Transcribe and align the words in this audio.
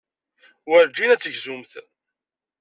Werǧin 0.69 1.13
ad 1.13 1.21
tegzumt. 1.21 1.71